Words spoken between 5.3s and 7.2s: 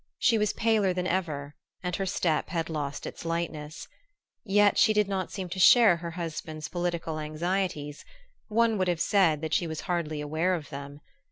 seem to share her husband's political